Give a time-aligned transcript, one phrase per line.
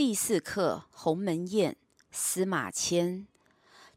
[0.00, 1.76] 第四课鸿门宴，
[2.10, 3.26] 司马迁。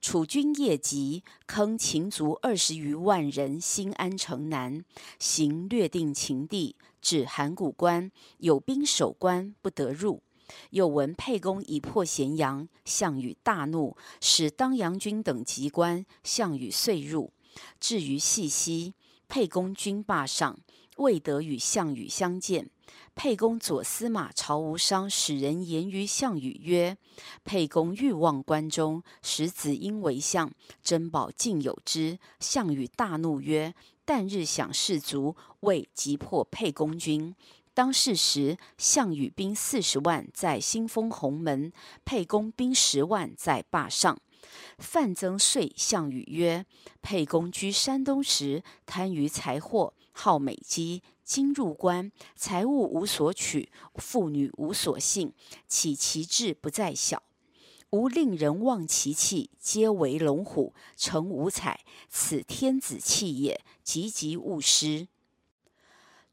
[0.00, 4.84] 楚军夜集，坑秦卒二十余万人，新安城南，
[5.20, 10.24] 行略定秦地，至函谷关，有兵守关，不得入。
[10.70, 17.32] 又闻沛公已破咸阳，项羽大怒，使当阳军等急关，项羽遂入，
[17.78, 18.94] 至于细溪，
[19.28, 20.58] 沛公军霸上，
[21.02, 22.70] 未得与项羽相见。
[23.14, 26.96] 沛公左司马曹无伤使人言于项羽曰
[27.44, 30.50] ：“沛公欲望关中，使子婴为相，
[30.82, 33.74] 珍宝尽有之。”项羽大怒曰
[34.06, 37.34] ：“旦日饗士卒，未击破沛公军。”
[37.74, 41.72] 当是时，项羽兵四十万在新丰鸿门，
[42.04, 44.18] 沛公兵十万在霸上。
[44.78, 46.66] 范增遂项羽曰
[47.02, 51.02] ：“沛公居山东时，贪于财货，好美姬。
[51.24, 55.32] 今入关，财物无所取，妇女无所幸，
[55.66, 57.22] 岂其志不在小？
[57.90, 65.08] 吾令人望其气，皆为龙虎，成五彩，此天子气也，急急勿失。”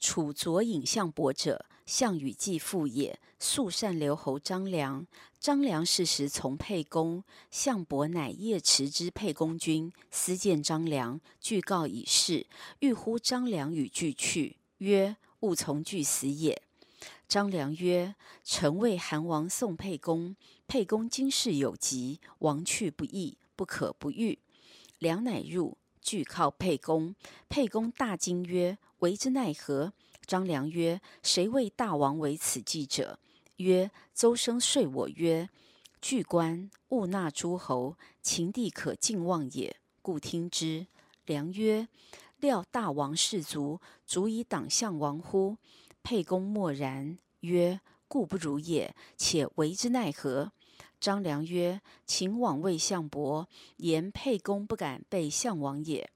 [0.00, 5.06] 楚左尹项伯者，项羽继父也，素善留侯张良。
[5.40, 12.46] 张良是时从沛公，项伯乃夜驰之沛公军，私见张良，具告以事，
[12.80, 16.60] 欲呼张良与俱去，曰：“勿从俱死也。”
[17.26, 18.14] 张良曰
[18.44, 20.36] ：“臣为韩王送沛公，
[20.66, 24.38] 沛公今事有急，王去不义，不可不遇。”
[25.00, 25.78] 良乃入。
[26.02, 27.14] 具靠沛公，
[27.48, 29.92] 沛公大惊曰：“为之奈何？”
[30.28, 33.18] 张良曰：“谁为大王为此计者？”
[33.56, 35.48] 曰：“邹生说我曰
[36.02, 40.86] ：‘据关，勿纳诸侯，秦地可尽望也。’故听之。”
[41.24, 41.88] 良曰
[42.40, 45.56] ：“料大王士卒，足以挡项王乎？”
[46.04, 50.52] 沛公默然曰：“故不如也，且为之奈何？”
[51.00, 53.48] 张良曰：“秦往谓项伯，
[53.78, 56.10] 言沛公不敢背项王也。”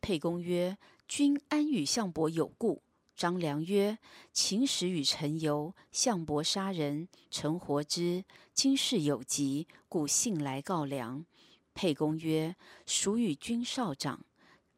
[0.00, 2.80] 沛公曰：“君安与项伯有故？”
[3.18, 3.98] 张良曰
[4.32, 8.24] ：“秦时与臣游，项伯杀人，臣活之。
[8.54, 11.26] 今事有急，故幸来告良。”
[11.74, 12.54] 沛公曰
[12.86, 14.24] ：“孰与君少长？”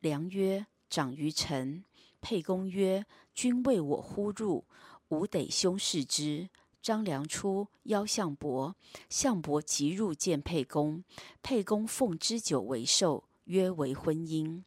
[0.01, 1.85] 良曰：“长于臣。”
[2.23, 4.65] 沛公曰：“君为我呼入，
[5.09, 6.49] 吾得兄事之。”
[6.81, 8.75] 张良出邀项伯，
[9.11, 11.05] 项伯即入见沛公。
[11.43, 14.63] 沛公奉之酒为寿，约为婚姻。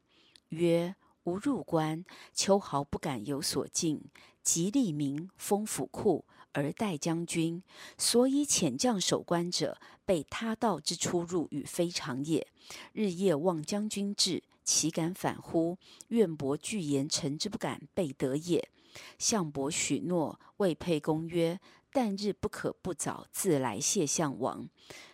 [0.49, 0.95] 曰：
[1.25, 2.03] 吾入关，
[2.33, 4.01] 秋毫不敢有所进，
[4.41, 7.63] 即立名封府库而待将军。
[7.97, 12.45] 所以遣将守关者，备他道之出入与非常也。
[12.91, 15.77] 日夜望将军至，岂敢反乎？
[16.09, 18.69] 愿伯具言，臣之不敢背得也。
[19.17, 21.59] 项伯许诺，谓沛公曰
[21.91, 24.67] ：“旦日不可不早自来谢项王。”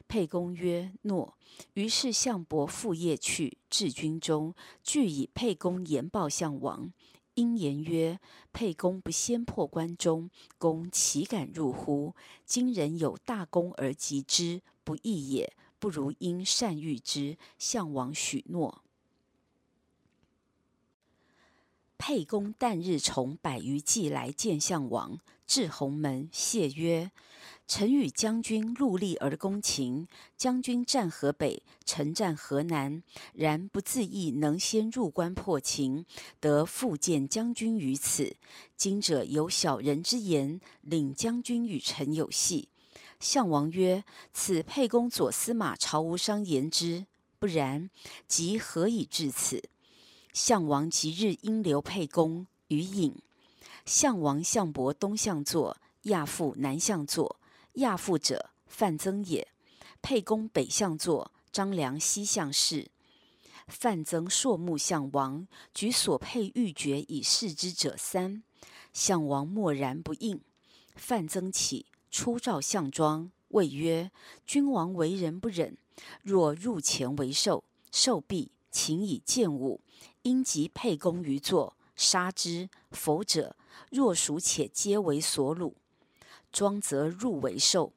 [0.10, 1.38] 沛公曰：“诺。”
[1.76, 6.92] 于是项伯复夜去，至军中，具以沛公言报项王。
[7.36, 8.20] 因言曰
[8.52, 12.16] ：“沛公不先破关中，公岂敢入乎？
[12.44, 15.54] 今人有大功而击之，不义也。
[15.78, 18.84] 不如因善遇之。”项王许诺。
[22.00, 27.12] 沛公旦日从百余骑来见项王，至鸿门，谢曰
[27.68, 30.08] ：“臣与将军戮力而攻秦，
[30.38, 33.04] 将军战河北，臣战河南。
[33.34, 36.06] 然不自意能先入关破秦，
[36.40, 38.38] 得复见将军于此。
[38.78, 42.70] 今者有小人之言，领将军与臣有隙。”
[43.20, 47.06] 项王曰：“此沛公左司马曹无伤言之，
[47.38, 47.90] 不然，
[48.26, 49.62] 即何以至此？”
[50.34, 53.14] 项王即日因留沛公于郢。
[53.86, 57.38] 项王项伯东向坐，亚父南向坐。
[57.74, 59.48] 亚父者，范增也。
[60.02, 62.90] 沛公北向坐，张良西向侍。
[63.68, 68.44] 范增朔目项王，举所佩玉玦以示之者三。
[68.94, 70.40] 项王默然不应。
[70.96, 74.12] 范增起，出召项庄，谓曰
[74.46, 75.78] ：“君王为人不忍，
[76.22, 79.82] 若入前为寿，寿毕。”请以剑舞，
[80.30, 82.70] 因击沛公于坐，杀之。
[82.92, 83.56] 否者，
[83.90, 85.74] 若属且皆为所虏。
[86.52, 87.94] 庄则入为寿，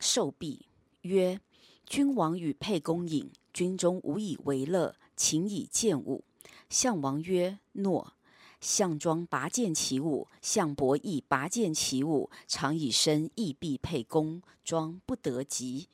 [0.00, 0.66] 寿毕，
[1.02, 1.40] 曰
[1.86, 6.24] ：“君王与沛公饮，军中无以为乐，请以剑舞。”
[6.68, 8.14] 项王曰：“诺。”
[8.60, 15.86] 项庄拔剑起舞，项伯亦拔剑起舞，常以身亦避沛公，庄不得及。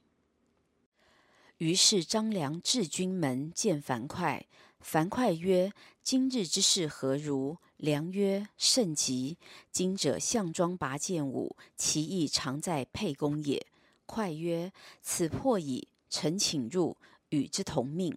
[1.58, 4.46] 于是张良至军门见樊哙，
[4.82, 9.38] 樊哙曰：“今日之事何如？”良曰：“甚急。
[9.70, 13.64] 今者项庄拔剑舞，其意常在沛公也。”
[14.05, 16.96] 快曰：“此破矣，臣请入，
[17.31, 18.17] 与之同命。”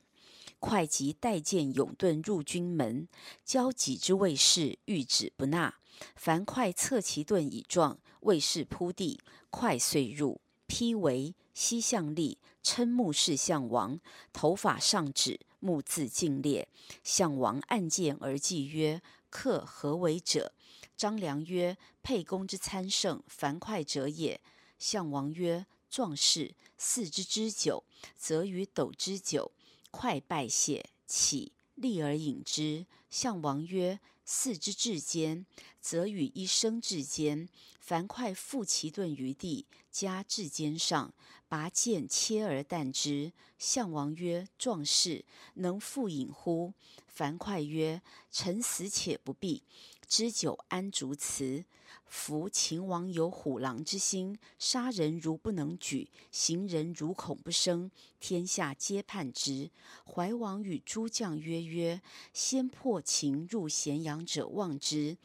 [0.60, 3.08] 会即带剑勇遁入军门，
[3.44, 5.76] 交戟之卫士欲止不纳。
[6.16, 9.20] 樊哙侧其盾以撞，卫士扑地，
[9.52, 14.00] 哙遂入，披帷，膝向立，瞠目视项王，
[14.34, 16.68] 头发上指，目自尽裂。
[17.04, 19.02] 项王按剑而祭曰
[19.32, 20.54] ：“客何为者？”
[20.96, 24.40] 张良曰：“沛公之参胜，樊哙者也。”
[24.78, 27.84] 项王曰：“壮士，赐之卮酒，
[28.16, 29.52] 则与斗之酒。”
[29.90, 32.86] 哙拜谢，起，立而饮之。
[33.10, 35.46] 项王曰：“四之至坚，
[35.80, 37.48] 则与一生至坚。”
[37.80, 41.14] 樊哙复其盾于地，加至坚上，
[41.48, 43.32] 拔剑切而啖之。
[43.60, 45.24] 项王曰：“壮士，
[45.54, 46.74] 能复饮乎？”
[47.08, 48.02] 樊哙曰
[48.32, 49.62] ：“臣死且不避。”
[50.08, 51.66] 知酒安逐辞？
[52.06, 59.72] 夫秦王有虎狼之心，杀人如不能举，刑人如恐不生，天下皆叛之。
[60.06, 65.18] 怀王与诸将约曰：“先破秦入咸阳者望之。”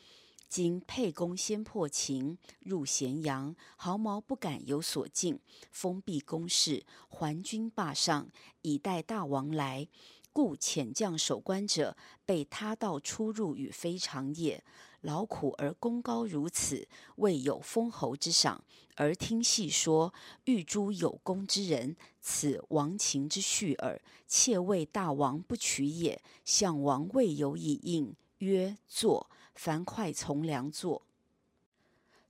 [0.48, 5.38] 今沛公先破秦入咸阳，毫毛不敢有所进，
[5.70, 8.26] 封闭宫室，还军霸上，
[8.62, 9.86] 以待大王来。
[10.32, 14.62] 故遣将守关者，备他道出入与非常也。
[15.02, 16.86] 劳苦而功高如此，
[17.16, 18.62] 未有封侯之赏。
[18.96, 20.12] 而听细说，
[20.44, 24.00] 欲诛有功之人，此亡秦之序耳。
[24.26, 26.20] 妾谓大王不取也。
[26.44, 31.02] 项王未有以应，曰：“坐。”樊哙从良坐。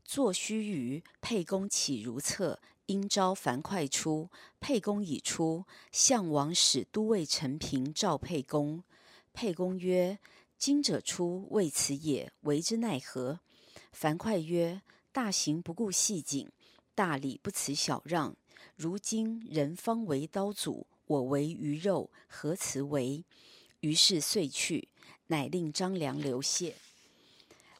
[0.05, 2.61] 坐须臾，沛公起如厕。
[2.91, 8.83] 因召樊哙出，沛公已出，项王使都尉陈平召沛公。
[9.33, 10.19] 沛公曰
[10.59, 13.39] ：“今者出，为此也，为之奈何？”
[13.95, 14.83] 樊哙曰
[15.13, 16.51] ：“大行不顾细谨，
[16.97, 18.35] 大礼不辞小让。
[18.75, 23.25] 如今人方为刀俎，我为鱼肉，何辞为？”
[23.79, 24.89] 于是遂去，
[25.29, 26.75] 乃令张良留谢。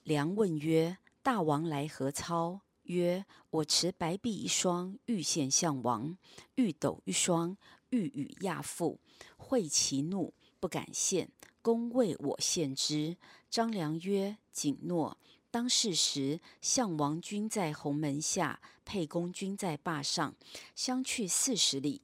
[0.05, 6.17] 良问曰：“大王来何操？”曰：“我持白璧一双，欲献项王；
[6.57, 7.57] 玉斗一双，
[7.91, 9.01] 欲与亚父。
[9.37, 11.31] 会其怒，不敢献。
[11.63, 13.17] 公谓我献之。”
[13.49, 15.17] 张良曰：“谨诺。”
[15.51, 20.37] 当是时，项王军在鸿门下，沛公军在霸上，
[20.77, 22.03] 相去四十里。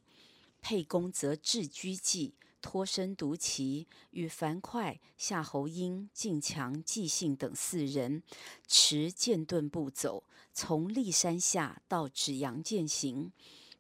[0.60, 2.34] 沛公则置车骑。
[2.66, 8.24] 脱身独骑，与樊哙、夏侯婴、靳强、纪信等四人，
[8.66, 13.30] 持剑盾步走，从骊山下到芷阳践行。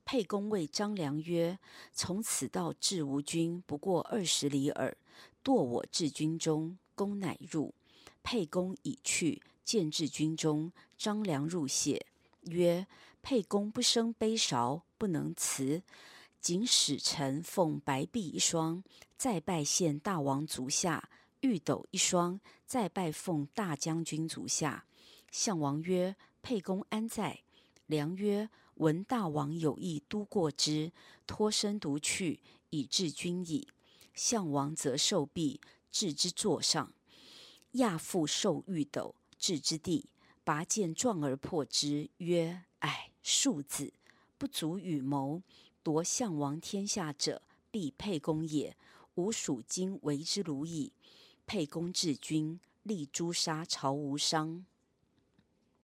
[0.04, 1.58] 沛公谓张良曰
[1.92, 4.96] ：“从此道至吴军，不过二十里耳。
[5.42, 7.74] 堕我至军中，公乃入。”
[8.22, 12.06] 沛公已去，见至军中，张良入谢，
[12.42, 12.86] 曰
[13.20, 15.82] ：“沛公不生卑韶，不能辞。”
[16.46, 18.84] 谨使臣奉白璧一双，
[19.16, 21.02] 再拜献大王足下；
[21.40, 24.86] 玉斗一双，再拜奉大将军足下。
[25.32, 27.40] 项王曰：“沛公安在？”
[27.86, 28.48] 良曰
[28.78, 30.92] ：“闻大王有意都过之，
[31.26, 32.38] 脱身独去，
[32.70, 33.66] 已至军矣。”
[34.14, 35.60] 项王则受璧，
[35.90, 36.92] 置之座上；
[37.72, 40.08] 亚父受玉斗，置之地，
[40.44, 43.92] 拔剑撞而破之，曰：“唉，庶子，
[44.38, 45.42] 不足与谋。”
[45.86, 47.40] 夺项王天下者，
[47.70, 48.76] 必沛公也。
[49.14, 50.92] 吾属今为之虏矣。
[51.46, 54.66] 沛公治军，立诛杀曹无伤。